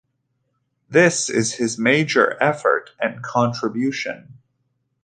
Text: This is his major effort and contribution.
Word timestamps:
This 0.89 1.29
is 1.29 1.53
his 1.53 1.77
major 1.77 2.35
effort 2.41 2.89
and 2.99 3.21
contribution. 3.21 4.39